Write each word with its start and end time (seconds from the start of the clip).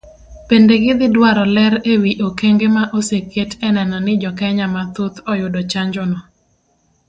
Bende 0.49 0.75
gidhi 0.83 1.07
dwaro 1.15 1.43
ler 1.55 1.73
ewi 1.93 2.11
okenge 2.27 2.67
ma 2.75 2.83
oseket 2.97 3.51
eneno 3.67 3.97
ni 4.05 4.13
jokenya 4.21 4.65
mathoth 4.75 5.17
oyudo 5.31 5.61
chanjono. 5.71 6.17